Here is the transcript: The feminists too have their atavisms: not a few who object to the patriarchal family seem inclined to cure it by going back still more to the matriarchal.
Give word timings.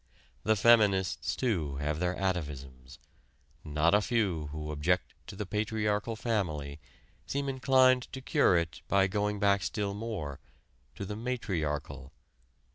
The 0.41 0.55
feminists 0.55 1.35
too 1.35 1.75
have 1.75 1.99
their 1.99 2.15
atavisms: 2.15 2.97
not 3.63 3.93
a 3.93 4.01
few 4.01 4.47
who 4.47 4.71
object 4.71 5.13
to 5.27 5.35
the 5.35 5.45
patriarchal 5.45 6.15
family 6.15 6.79
seem 7.27 7.47
inclined 7.47 8.11
to 8.11 8.19
cure 8.19 8.57
it 8.57 8.81
by 8.87 9.05
going 9.05 9.37
back 9.39 9.61
still 9.61 9.93
more 9.93 10.39
to 10.95 11.05
the 11.05 11.15
matriarchal. 11.15 12.13